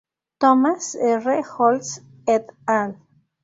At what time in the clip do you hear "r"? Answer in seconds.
0.95-1.43